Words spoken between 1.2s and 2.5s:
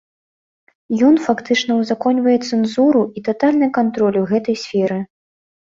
фактычна ўзаконьвае